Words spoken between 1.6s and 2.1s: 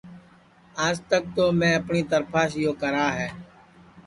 اپٹؔی